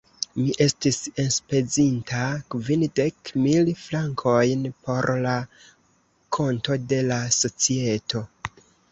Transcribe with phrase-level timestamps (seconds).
[0.35, 2.21] Mi estis enspezinta
[2.53, 5.35] kvindek mil frankojn por la
[6.39, 8.23] konto de la societo.